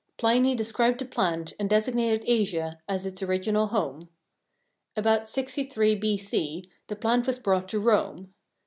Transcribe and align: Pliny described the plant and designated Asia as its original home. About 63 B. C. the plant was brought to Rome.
Pliny 0.17 0.55
described 0.55 0.97
the 0.97 1.05
plant 1.05 1.53
and 1.59 1.69
designated 1.69 2.23
Asia 2.27 2.79
as 2.89 3.05
its 3.05 3.21
original 3.21 3.67
home. 3.67 4.09
About 4.97 5.29
63 5.29 5.93
B. 5.93 6.17
C. 6.17 6.67
the 6.87 6.95
plant 6.95 7.27
was 7.27 7.37
brought 7.37 7.69
to 7.69 7.79
Rome. 7.79 8.33